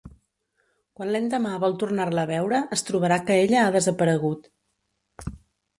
Quan 0.99 1.11
l’endemà 1.15 1.51
vol 1.65 1.77
tornar-la 1.83 2.23
a 2.23 2.31
veure, 2.33 2.63
es 2.79 2.85
trobarà 2.89 3.21
que 3.29 3.39
ella 3.45 3.65
ha 3.67 3.77
desaparegut. 3.79 4.53